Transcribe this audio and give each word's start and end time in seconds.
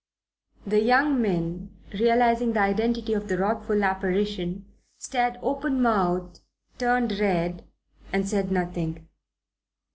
The 0.65 0.81
young 0.81 1.21
men, 1.21 1.77
realizing 1.93 2.53
the 2.53 2.61
identity 2.61 3.13
of 3.13 3.27
the 3.27 3.37
wrathful 3.37 3.83
apparition, 3.83 4.65
stared 4.97 5.37
open 5.43 5.79
mouthed, 5.79 6.39
turned 6.79 7.19
red, 7.19 7.63
and 8.11 8.27
said 8.27 8.51
nothing. 8.51 9.07